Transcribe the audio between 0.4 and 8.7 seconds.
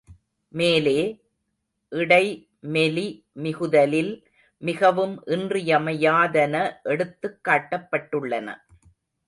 மேலே, இடை மெலி மிகுதலில், மிகவும் இன்றியமையாதன எடுத்துக் காட்டப்பட்டுள்ளன.